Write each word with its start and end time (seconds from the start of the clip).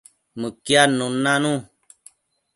Mëquiadnun 0.39 1.13
nanu 1.23 1.53